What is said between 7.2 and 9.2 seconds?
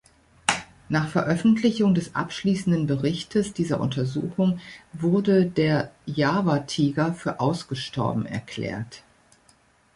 ausgestorben erklärt.